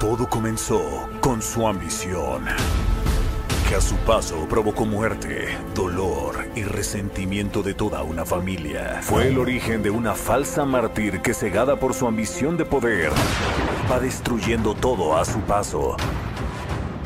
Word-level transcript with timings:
Todo 0.00 0.26
comenzó 0.26 1.10
con 1.20 1.42
su 1.42 1.68
ambición, 1.68 2.46
que 3.68 3.74
a 3.74 3.82
su 3.82 3.96
paso 3.96 4.46
provocó 4.48 4.86
muerte, 4.86 5.48
dolor 5.74 6.48
y 6.56 6.62
resentimiento 6.62 7.62
de 7.62 7.74
toda 7.74 8.02
una 8.02 8.24
familia. 8.24 9.00
Fue 9.02 9.28
el 9.28 9.36
origen 9.36 9.82
de 9.82 9.90
una 9.90 10.14
falsa 10.14 10.64
mártir 10.64 11.20
que 11.20 11.34
cegada 11.34 11.76
por 11.76 11.92
su 11.92 12.06
ambición 12.06 12.56
de 12.56 12.64
poder, 12.64 13.12
va 13.92 14.00
destruyendo 14.00 14.74
todo 14.74 15.18
a 15.18 15.24
su 15.26 15.38
paso 15.40 15.98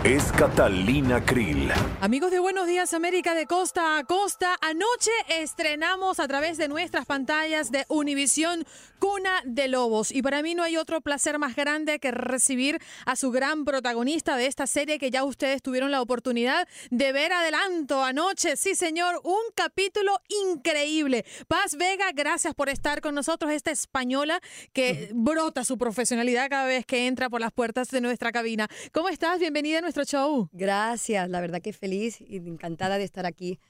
es 0.04 0.32
Catalina 0.32 1.24
Krill. 1.24 1.70
Amigos 2.02 2.30
de 2.30 2.38
Buenos 2.38 2.66
Días 2.66 2.92
América 2.92 3.34
de 3.34 3.46
costa 3.46 3.96
a 3.96 4.04
costa, 4.04 4.54
anoche 4.60 5.10
estrenamos 5.30 6.20
a 6.20 6.28
través 6.28 6.58
de 6.58 6.68
nuestras 6.68 7.06
pantallas 7.06 7.72
de 7.72 7.86
Univisión 7.88 8.66
Cuna 8.98 9.40
de 9.46 9.66
Lobos 9.66 10.12
y 10.12 10.20
para 10.20 10.42
mí 10.42 10.54
no 10.54 10.62
hay 10.62 10.76
otro 10.76 11.00
placer 11.00 11.38
más 11.38 11.56
grande 11.56 12.00
que 12.00 12.10
recibir 12.10 12.82
a 13.06 13.16
su 13.16 13.30
gran 13.30 13.64
protagonista 13.64 14.36
de 14.36 14.46
esta 14.46 14.66
serie 14.66 14.98
que 14.98 15.10
ya 15.10 15.24
ustedes 15.24 15.62
tuvieron 15.62 15.90
la 15.90 16.02
oportunidad 16.02 16.68
de 16.90 17.12
ver 17.12 17.32
adelanto 17.32 18.04
anoche. 18.04 18.56
Sí, 18.56 18.74
señor, 18.74 19.22
un 19.24 19.40
capítulo 19.54 20.20
increíble. 20.52 21.24
Paz 21.48 21.76
Vega, 21.78 22.12
gracias 22.14 22.54
por 22.54 22.68
estar 22.68 23.00
con 23.00 23.14
nosotros, 23.14 23.52
esta 23.52 23.70
española 23.70 24.38
que 24.74 25.08
brota 25.14 25.64
su 25.64 25.78
profesionalidad 25.78 26.50
cada 26.50 26.66
vez 26.66 26.84
que 26.84 27.06
entra 27.06 27.30
por 27.30 27.40
las 27.40 27.52
puertas 27.52 27.88
de 27.88 28.02
nuestra 28.02 28.32
cabina. 28.32 28.68
¿Cómo 28.92 29.08
estás? 29.08 29.38
Bienvenida 29.38 29.78
a 29.78 29.93
nuestro 29.94 30.18
show. 30.18 30.48
Gracias, 30.52 31.28
la 31.28 31.40
verdad 31.40 31.62
que 31.62 31.72
feliz 31.72 32.20
y 32.20 32.36
encantada 32.36 32.98
de 32.98 33.04
estar 33.04 33.26
aquí 33.26 33.60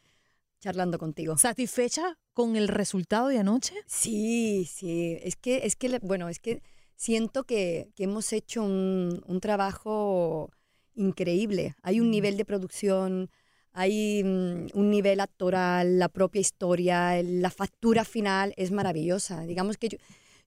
charlando 0.61 0.99
contigo. 0.99 1.37
¿Satisfecha 1.37 2.19
con 2.33 2.57
el 2.57 2.69
resultado 2.69 3.29
de 3.29 3.39
anoche? 3.39 3.75
Sí, 3.87 4.69
sí. 4.73 5.19
Es 5.23 5.37
que, 5.37 5.61
es 5.65 5.77
que 5.77 5.99
bueno, 6.03 6.29
es 6.29 6.39
que 6.39 6.63
siento 6.97 7.45
que, 7.45 7.91
hemos 7.99 8.33
hecho 8.33 8.63
un, 8.63 9.39
trabajo 9.43 10.51
increíble. 10.95 11.75
Hay 11.83 12.01
un 12.01 12.11
nivel 12.11 12.37
de 12.39 12.47
producción, 12.47 13.31
hay 13.73 14.23
mm, 14.25 14.69
un 14.73 14.91
nivel 14.91 15.21
actoral, 15.21 15.99
la 15.99 16.09
propia 16.09 16.41
historia, 16.41 17.23
la 17.23 17.51
factura 17.51 18.05
final 18.05 18.55
es 18.57 18.71
maravillosa. 18.71 19.43
Digamos 19.43 19.77
que 19.77 19.89
yo 19.91 19.99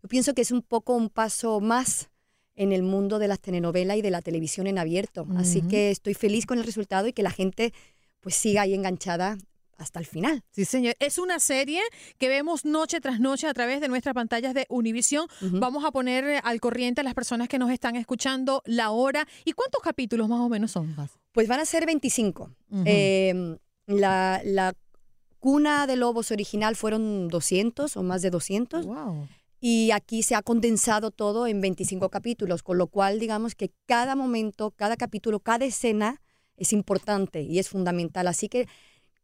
pienso 0.09 0.34
que 0.34 0.41
es 0.41 0.52
un 0.52 0.64
poco 0.64 0.95
un 0.95 1.09
paso 1.09 1.59
más 1.59 2.09
en 2.58 2.73
el 2.73 2.83
mundo 2.83 3.19
de 3.19 3.30
las 3.30 3.39
telenovelas 3.39 3.97
y 3.97 4.02
de 4.02 4.11
la 4.11 4.22
televisión 4.22 4.67
en 4.67 4.77
abierto. 4.77 5.25
Así 5.38 5.61
que 5.61 5.91
estoy 5.91 6.16
feliz 6.16 6.45
con 6.45 6.58
el 6.58 6.66
resultado 6.66 7.08
y 7.08 7.13
que 7.13 7.23
la 7.23 7.31
gente 7.31 7.73
pues 8.19 8.36
siga 8.36 8.63
ahí 8.63 8.73
enganchada 8.73 9.38
hasta 9.77 10.00
el 10.00 10.08
final. 10.08 10.44
Sí, 10.52 10.66
señor. 10.66 10.95
Es 11.00 11.19
una 11.19 11.39
serie 11.39 11.81
que 12.17 12.28
vemos 12.28 12.66
noche 12.66 13.00
tras 13.00 13.19
noche 13.19 13.47
a 13.47 13.53
través 13.53 13.80
de 13.80 13.88
nuestras 13.88 14.16
pantallas 14.16 14.55
de 14.55 14.66
Univisión. 14.69 15.28
Vamos 15.39 15.85
a 15.85 15.91
poner 15.91 16.41
al 16.44 16.59
corriente 16.59 17.02
a 17.02 17.03
las 17.03 17.13
personas 17.13 17.47
que 17.47 17.59
nos 17.59 17.69
están 17.69 17.95
escuchando 17.95 18.63
la 18.66 18.89
hora. 18.89 19.28
¿Y 19.45 19.53
cuántos 19.53 19.81
capítulos 19.81 20.28
más 20.28 20.39
o 20.39 20.50
menos 20.50 20.72
son? 20.72 20.95
Pues 21.31 21.47
van 21.47 21.59
a 21.59 21.66
ser 21.66 21.85
25. 21.85 22.50
Em, 22.85 23.58
la, 23.85 24.41
la, 24.44 24.73
cuna 25.39 25.85
de 25.85 25.95
lobos 25.95 26.31
original 26.31 26.75
fueron 26.75 27.28
200 27.28 27.95
o 27.95 28.03
más 28.03 28.23
de 28.23 28.31
200. 28.31 28.85
Wow. 28.85 29.28
Y 29.59 29.91
aquí 29.91 30.23
se 30.23 30.36
ha 30.36 30.41
condensado 30.41 31.11
todo 31.11 31.47
en 31.47 31.61
25 31.61 32.09
capítulos, 32.09 32.61
con 32.61 32.77
lo 32.77 32.88
cual 32.88 33.19
digamos 33.19 33.55
que 33.55 33.72
cada 33.86 34.16
momento, 34.16 34.72
cada 34.72 34.97
capítulo, 34.97 35.39
cada 35.39 35.66
escena 35.66 36.22
es 36.58 36.73
importante 36.73 37.41
y 37.41 37.59
es 37.59 37.69
fundamental. 37.69 38.28
Así 38.28 38.50
que 38.50 38.67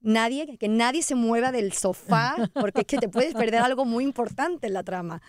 nadie, 0.02 0.58
que 0.58 0.68
nadie 0.68 1.04
se 1.04 1.16
mueva 1.16 1.52
del 1.52 1.74
sofá, 1.74 2.36
porque 2.54 2.82
es 2.82 2.88
que 2.88 2.98
te 2.98 3.10
puedes 3.10 3.34
perder 3.34 3.62
algo 3.62 3.86
muy 3.86 4.04
importante 4.04 4.68
en 4.68 4.74
la 4.74 4.84
trama. 4.84 5.22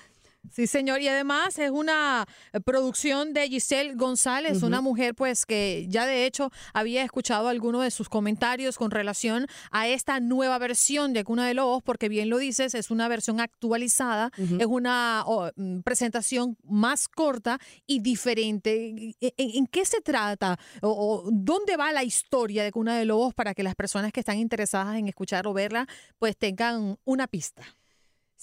Sí, 0.52 0.66
señor. 0.66 1.00
Y 1.00 1.08
además 1.08 1.58
es 1.58 1.70
una 1.70 2.26
eh, 2.52 2.60
producción 2.60 3.32
de 3.32 3.48
Giselle 3.48 3.94
González, 3.94 4.62
una 4.62 4.80
mujer 4.80 5.14
pues 5.14 5.46
que 5.46 5.86
ya 5.88 6.06
de 6.06 6.26
hecho 6.26 6.50
había 6.72 7.02
escuchado 7.02 7.48
algunos 7.48 7.82
de 7.82 7.90
sus 7.90 8.08
comentarios 8.08 8.76
con 8.76 8.90
relación 8.90 9.46
a 9.70 9.88
esta 9.88 10.20
nueva 10.20 10.58
versión 10.58 11.12
de 11.12 11.24
Cuna 11.24 11.46
de 11.46 11.54
Lobos, 11.54 11.82
porque 11.82 12.08
bien 12.08 12.28
lo 12.28 12.38
dices, 12.38 12.74
es 12.74 12.90
una 12.90 13.08
versión 13.08 13.40
actualizada, 13.40 14.30
es 14.36 14.66
una 14.66 15.24
mm, 15.56 15.80
presentación 15.80 16.56
más 16.62 17.08
corta 17.08 17.58
y 17.86 18.00
diferente. 18.00 19.14
¿En, 19.20 19.66
qué 19.66 19.84
se 19.84 20.00
trata 20.00 20.58
o, 20.82 21.28
dónde 21.32 21.76
va 21.76 21.92
la 21.92 22.04
historia 22.04 22.62
de 22.62 22.70
Cuna 22.70 22.96
de 22.98 23.06
Lobos 23.06 23.34
para 23.34 23.54
que 23.54 23.62
las 23.62 23.74
personas 23.74 24.12
que 24.12 24.20
están 24.20 24.38
interesadas 24.38 24.96
en 24.96 25.08
escuchar 25.08 25.46
o 25.46 25.54
verla 25.54 25.86
pues 26.18 26.36
tengan 26.36 26.98
una 27.04 27.26
pista? 27.26 27.64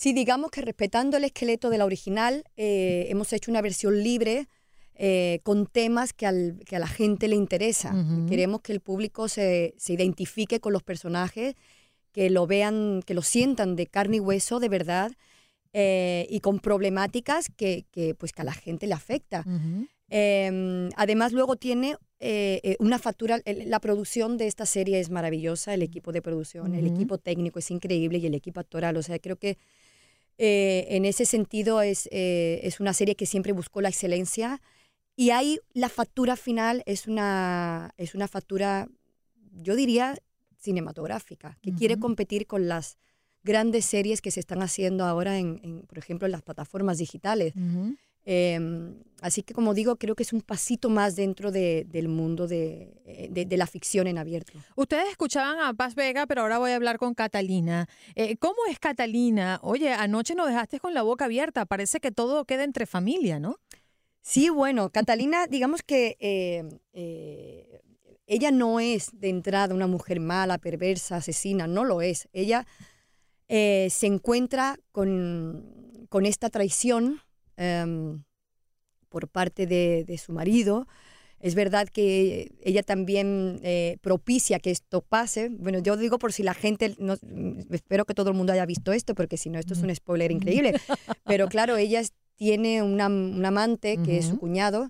Sí, 0.01 0.13
digamos 0.13 0.50
que 0.50 0.62
respetando 0.62 1.17
el 1.17 1.25
esqueleto 1.25 1.69
de 1.69 1.78
la 1.78 1.85
original, 1.85 2.44
eh, 2.57 3.06
hemos 3.09 3.31
hecho 3.34 3.51
una 3.51 3.62
versión 3.62 4.01
libre 4.01 4.47
eh, 4.95 5.41
con 5.44 5.67
temas 5.67 6.12
que, 6.12 6.25
al, 6.25 6.59
que, 6.66 6.75
a 6.75 6.79
la 6.79 6.88
gente 6.88 7.28
le 7.28 7.35
interesa. 7.35 7.94
Queremos 8.28 8.62
que 8.62 8.73
el 8.73 8.79
público 8.79 9.28
se, 9.28 9.75
se, 9.78 9.94
identifique 9.94 10.59
con 10.59 10.73
los 10.73 10.81
personajes, 10.81 11.53
que 12.13 12.31
lo 12.31 12.47
vean, 12.47 13.03
que 13.06 13.13
lo 13.13 13.22
sientan 13.22 13.75
de 13.75 13.85
carne 13.85 14.17
y 14.17 14.19
hueso, 14.22 14.59
de 14.59 14.69
verdad, 14.69 15.12
eh, 15.72 16.25
y 16.31 16.39
con 16.39 16.57
problemáticas 16.57 17.50
que, 17.56 17.85
que, 17.91 18.16
pues, 18.16 18.31
que 18.31 18.41
a 18.41 18.45
la 18.45 18.53
gente 18.53 18.88
le 18.88 18.95
afecta. 18.95 19.45
Em, 20.09 20.89
además, 20.95 21.31
luego 21.31 21.57
tiene 21.57 21.95
una 22.79 22.97
factura, 22.97 23.39
la 23.45 23.79
producción 23.79 24.39
de 24.39 24.47
esta 24.47 24.66
serie 24.66 25.00
es 25.00 25.12
maravillosa, 25.12 25.75
el 25.75 25.83
equipo 25.83 26.12
de 26.12 26.23
producción, 26.23 26.73
el 26.73 26.88
equipo 26.88 27.19
técnico 27.19 27.59
es 27.59 27.69
increíble 27.69 28.18
y 28.18 28.25
el 28.25 28.33
equipo 28.33 28.59
actoral, 28.59 28.97
o 28.97 29.03
sea, 29.03 29.19
creo 29.19 29.35
que 29.35 29.59
eh, 30.44 30.88
en 30.96 31.06
ese 31.06 31.25
sentido 31.25 31.84
es, 31.84 32.09
eh, 32.12 32.62
es 32.63 32.79
una 32.79 32.94
serie 32.94 33.13
que 33.13 33.28
siempre 33.28 33.53
buscó 33.53 33.79
la 33.79 33.90
excelencia. 33.90 34.59
Y 35.16 35.29
ahí 35.29 35.59
la 35.74 35.88
factura 35.88 36.35
final 36.35 36.81
es 36.88 37.06
una, 37.06 37.94
es 37.97 38.16
una 38.16 38.28
factura, 38.28 38.88
yo 39.51 39.75
diría, 39.75 40.18
cinematográfica, 40.57 41.59
que 41.62 41.74
quiere 41.74 42.00
competir 42.00 42.47
con 42.47 42.68
las 42.68 42.97
grandes 43.44 43.85
series 43.85 44.19
que 44.19 44.31
se 44.31 44.40
están 44.40 44.63
haciendo 44.63 45.06
ahora, 45.06 45.38
en, 45.38 45.85
por 45.88 46.00
ejemplo, 46.00 46.25
en 46.25 46.31
las 46.31 46.41
plataformas 46.41 46.97
digitales. 46.97 47.53
Em, 48.23 49.01
así 49.21 49.41
que, 49.41 49.53
como 49.53 49.73
digo, 49.73 49.95
creo 49.95 50.15
que 50.15 50.23
es 50.23 50.33
un 50.33 50.41
pasito 50.41 50.89
más 50.89 51.15
dentro 51.15 51.51
del 51.51 52.07
mundo 52.07 52.47
eh, 52.49 53.29
de, 53.31 53.57
la 53.57 53.67
ficción 53.67 54.07
en 54.07 54.17
abierto. 54.17 54.53
Ustedes 54.75 55.09
escuchaban 55.09 55.59
a 55.59 55.73
Paz 55.73 55.95
Vega, 55.95 56.27
pero 56.27 56.41
ahora 56.41 56.59
voy 56.59 56.71
a 56.71 56.75
hablar 56.75 56.97
con 56.97 57.13
Catalina. 57.13 57.87
Eh, 58.15 58.37
¿Cómo 58.37 58.57
es 58.69 58.79
Catalina? 58.79 59.59
Oye, 59.63 59.93
anoche 59.93 60.35
nos 60.35 60.47
dejaste 60.47 60.79
con 60.79 60.93
la 60.93 61.01
boca 61.01 61.25
abierta. 61.25 61.65
Parece 61.65 61.99
que 61.99 62.11
todo 62.11 62.45
queda 62.45 62.63
entre 62.63 62.85
familia, 62.85 63.39
¿no? 63.39 63.57
Sí, 64.21 64.49
bueno, 64.49 64.91
Catalina, 64.91 65.47
digamos 65.47 65.81
que 65.81 66.15
eh, 66.19 67.81
ella 68.27 68.51
no 68.51 68.79
es 68.79 69.09
de 69.13 69.29
entrada 69.29 69.73
una 69.73 69.88
mujer 69.88 70.19
mala, 70.19 70.59
perversa, 70.59 71.17
asesina, 71.17 71.65
no 71.65 71.85
lo 71.85 72.03
es. 72.03 72.29
Ella 72.33 72.67
se 73.47 74.07
encuentra 74.07 74.77
con, 74.93 76.07
con 76.07 76.25
esta 76.25 76.49
traición 76.49 77.19
Em, 77.61 78.23
por 79.07 79.27
parte 79.27 79.67
de, 79.67 80.17
su 80.17 80.31
marido. 80.31 80.88
Es 81.39 81.53
verdad 81.53 81.88
que 81.88 82.53
ella 82.63 82.81
también 82.81 83.59
eh, 83.61 83.97
propicia 84.01 84.57
que 84.59 84.72
esto 84.72 85.01
pase. 85.01 85.49
Bueno, 85.49 85.79
yo 85.79 85.97
digo 85.97 86.17
por 86.17 86.31
si 86.33 86.44
la 86.44 86.53
gente, 86.53 86.95
no, 86.97 87.17
espero 87.71 88.05
que 88.05 88.13
todo 88.13 88.29
el 88.29 88.38
mundo 88.38 88.53
haya 88.53 88.66
visto 88.66 88.94
esto, 88.94 89.13
porque 89.13 89.38
si 89.38 89.50
no, 89.50 89.59
esto 89.59 89.73
es 89.73 89.81
un 89.81 89.94
spoiler 89.94 90.31
increíble. 90.38 90.73
Pero 91.25 91.50
claro, 91.50 91.75
ella 91.77 92.01
tiene 92.35 92.81
un 92.81 93.01
amante 93.45 93.97
que 93.97 94.17
es 94.17 94.25
su 94.25 94.39
cuñado, 94.39 94.89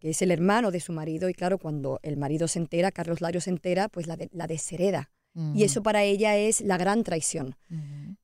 que 0.00 0.10
es 0.10 0.22
el 0.22 0.30
hermano 0.30 0.70
de 0.70 0.80
su 0.80 0.92
marido, 0.92 1.28
y 1.28 1.34
claro, 1.34 1.58
cuando 1.58 2.00
el 2.02 2.16
marido 2.16 2.48
se 2.48 2.58
entera, 2.58 2.90
Carlos 2.90 3.20
Lario 3.20 3.40
se 3.40 3.50
entera, 3.50 3.88
pues 3.88 4.06
la, 4.06 4.16
la 4.32 4.46
deshereda. 4.46 5.10
Y 5.54 5.64
eso 5.64 5.82
para 5.82 6.02
ella 6.02 6.36
es 6.36 6.60
la 6.60 6.76
gran 6.76 7.04
traición. 7.04 7.56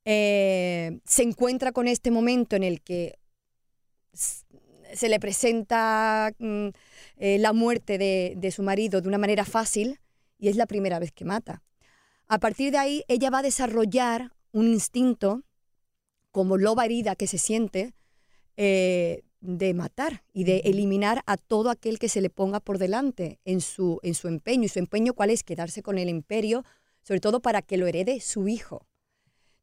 Eh, 0.05 0.99
se 1.05 1.23
encuentra 1.23 1.71
con 1.71 1.87
este 1.87 2.11
momento 2.11 2.55
en 2.55 2.63
el 2.63 2.81
que 2.81 3.17
se 4.93 5.09
le 5.09 5.19
presenta 5.19 6.31
mm, 6.39 6.67
eh, 7.17 7.37
la 7.39 7.53
muerte 7.53 7.97
de, 7.97 8.51
su 8.51 8.63
marido 8.63 9.01
de 9.01 9.07
una 9.07 9.17
manera 9.17 9.45
fácil 9.45 9.99
y 10.37 10.49
es 10.49 10.55
la 10.55 10.65
primera 10.65 10.99
vez 10.99 11.11
que 11.11 11.25
mata. 11.25 11.61
A 12.27 12.39
partir 12.39 12.71
de 12.71 12.77
ahí, 12.77 13.03
ella 13.07 13.29
va 13.29 13.39
a 13.39 13.43
desarrollar 13.43 14.33
un 14.51 14.67
instinto 14.67 15.43
como 16.31 16.57
loba 16.57 16.85
herida 16.85 17.15
que 17.15 17.27
se 17.27 17.37
siente 17.37 17.93
eh, 18.55 19.23
de 19.41 19.73
matar 19.73 20.23
y 20.33 20.43
de 20.43 20.57
eliminar 20.65 21.23
a 21.25 21.37
todo 21.37 21.69
aquel 21.69 21.97
que 21.97 22.09
se 22.09 22.21
le 22.21 22.29
ponga 22.29 22.59
por 22.59 22.77
delante 22.77 23.39
en 23.45 23.61
su, 23.61 23.99
en 24.03 24.13
su 24.13 24.27
empeño. 24.27 24.65
Y 24.65 24.69
su 24.69 24.79
empeño, 24.79 25.13
¿cuál 25.13 25.31
es? 25.31 25.43
Quedarse 25.43 25.81
con 25.81 25.97
el 25.97 26.09
imperio, 26.09 26.63
sobre 27.01 27.19
todo 27.19 27.41
para 27.41 27.61
que 27.61 27.77
lo 27.77 27.87
herede 27.87 28.19
su 28.19 28.47
hijo. 28.47 28.85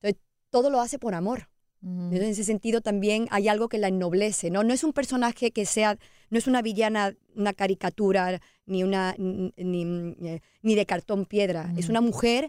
Entonces, 0.00 0.20
todo 0.50 0.70
lo 0.70 0.80
hace 0.80 0.98
por 0.98 1.14
amor. 1.14 1.48
En 1.82 2.12
ese 2.14 2.42
sentido 2.42 2.80
también 2.80 3.28
hay 3.30 3.48
algo 3.48 3.68
que 3.68 3.78
la 3.78 3.88
ennoblece, 3.88 4.50
¿no? 4.50 4.64
No 4.64 4.74
es 4.74 4.82
un 4.82 4.92
personaje 4.92 5.52
que 5.52 5.66
sea, 5.66 5.98
no 6.30 6.38
es 6.38 6.46
una 6.46 6.62
villana, 6.62 7.14
una 7.34 7.52
caricatura, 7.52 8.40
ni, 8.64 8.82
una, 8.82 9.14
ni, 9.18 10.16
eh, 10.22 10.40
de 10.62 10.86
cartón 10.86 11.26
piedra. 11.26 11.72
Es 11.76 11.88
una 11.88 12.00
mujer 12.00 12.48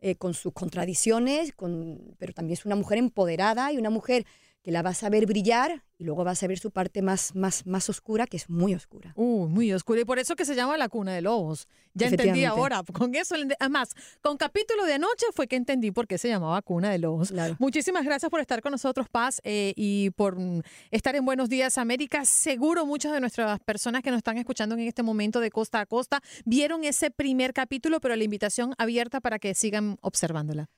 eh, 0.00 0.14
con 0.14 0.32
sus 0.32 0.52
contradicciones, 0.52 1.52
con, 1.52 2.14
pero 2.18 2.32
también 2.32 2.54
es 2.54 2.64
una 2.64 2.76
mujer 2.76 2.98
empoderada 2.98 3.72
y 3.72 3.78
una 3.78 3.90
mujer 3.90 4.24
que 4.68 4.72
la 4.72 4.82
vas 4.82 5.02
a 5.02 5.08
ver 5.08 5.24
brillar 5.24 5.82
y 5.96 6.04
luego 6.04 6.24
vas 6.24 6.42
a 6.42 6.46
ver 6.46 6.58
su 6.58 6.70
parte 6.70 7.00
más, 7.00 7.34
más, 7.34 7.64
más 7.64 7.88
oscura, 7.88 8.26
que 8.26 8.36
es 8.36 8.50
muy 8.50 8.74
oscura. 8.74 9.14
Uh, 9.16 9.48
muy 9.48 9.72
oscura. 9.72 10.02
Y 10.02 10.04
por 10.04 10.18
eso 10.18 10.36
que 10.36 10.44
se 10.44 10.54
llama 10.54 10.76
La 10.76 10.90
Cuna 10.90 11.14
de 11.14 11.22
Lobos. 11.22 11.68
Ya 11.94 12.08
entendí 12.08 12.44
ahora. 12.44 12.82
Con 12.92 13.14
eso, 13.14 13.34
además, 13.60 13.94
con 14.20 14.36
capítulo 14.36 14.84
de 14.84 14.92
anoche 14.92 15.24
fue 15.32 15.46
que 15.46 15.56
entendí 15.56 15.90
por 15.90 16.06
qué 16.06 16.18
se 16.18 16.28
llamaba 16.28 16.60
Cuna 16.60 16.90
de 16.90 16.98
Lobos. 16.98 17.32
Muchísimas 17.58 18.04
gracias 18.04 18.28
por 18.28 18.40
estar 18.40 18.60
con 18.60 18.72
nosotros, 18.72 19.08
Paz, 19.08 19.40
eh, 19.42 19.72
y 19.74 20.10
por 20.10 20.38
mm, 20.38 20.60
estar 20.90 21.16
en 21.16 21.24
Buenos 21.24 21.48
Días 21.48 21.78
América. 21.78 22.26
Seguro 22.26 22.84
muchas 22.84 23.14
de 23.14 23.20
nuestras 23.20 23.60
personas 23.60 24.02
que 24.02 24.10
nos 24.10 24.18
están 24.18 24.36
escuchando 24.36 24.74
en 24.74 24.82
este 24.82 25.02
momento 25.02 25.40
de 25.40 25.50
costa 25.50 25.80
a 25.80 25.86
costa 25.86 26.20
vieron 26.44 26.84
ese 26.84 27.10
primer 27.10 27.54
capítulo, 27.54 28.00
pero 28.00 28.16
la 28.16 28.24
invitación 28.24 28.74
abierta 28.76 29.22
para 29.22 29.38
que 29.38 29.54
sigan 29.54 29.96
observándola. 30.02 30.68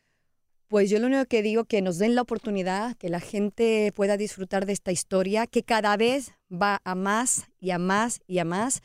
Pues 0.71 0.89
yo 0.89 1.01
lo 1.01 1.09
único 1.09 1.25
que 1.27 1.43
digo 1.43 1.65
que 1.65 1.83
nos 1.83 1.99
den 1.99 2.15
la 2.15 2.23
oportunidad, 2.23 2.97
que 2.97 3.09
la 3.09 3.19
gente 3.19 3.91
pueda 3.93 4.17
disfrutar 4.17 4.67
de 4.67 4.73
esta 4.73 4.93
historia, 4.93 5.49
que 5.49 5.65
cada 5.65 5.97
vez 5.97 6.35
va 6.49 6.81
a 6.85 6.95
más 6.95 7.49
y 7.59 7.71
a 7.71 7.79
más 7.81 8.21
y 8.29 8.39
a 8.39 8.45
más. 8.45 8.81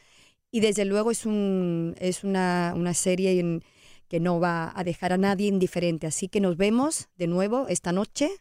Y 0.49 0.61
desde 0.61 0.83
luego 0.83 1.11
es, 1.11 1.27
un, 1.27 1.93
es 1.99 2.23
una, 2.23 2.73
una 2.75 2.95
serie 2.95 3.61
que 4.07 4.19
no 4.19 4.39
va 4.39 4.73
a 4.75 4.83
dejar 4.83 5.13
a 5.13 5.17
nadie 5.17 5.45
indiferente. 5.45 6.07
Así 6.07 6.27
que 6.27 6.39
nos 6.39 6.57
vemos 6.57 7.09
de 7.17 7.27
nuevo 7.27 7.67
esta 7.67 7.91
noche 7.91 8.31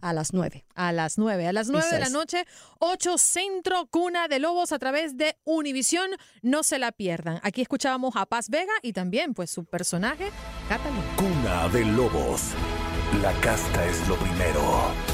a 0.00 0.12
las 0.12 0.32
9. 0.32 0.64
A 0.74 0.92
las 0.92 1.18
9. 1.18 1.46
A 1.46 1.52
las 1.52 1.68
9 1.68 1.86
de 1.90 2.00
la 2.00 2.08
noche, 2.08 2.44
8 2.78 3.18
Centro 3.18 3.86
Cuna 3.86 4.28
de 4.28 4.38
Lobos 4.38 4.72
a 4.72 4.78
través 4.78 5.16
de 5.16 5.36
Univisión. 5.44 6.10
No 6.42 6.62
se 6.62 6.78
la 6.78 6.92
pierdan. 6.92 7.40
Aquí 7.42 7.62
escuchábamos 7.62 8.16
a 8.16 8.26
Paz 8.26 8.48
Vega 8.48 8.72
y 8.82 8.92
también 8.92 9.34
pues 9.34 9.50
su 9.50 9.64
personaje, 9.64 10.30
Catalina. 10.68 11.04
Cuna 11.16 11.68
de 11.68 11.84
Lobos. 11.84 12.52
La 13.20 13.32
casta 13.40 13.84
es 13.86 14.08
lo 14.08 14.16
primero. 14.16 15.11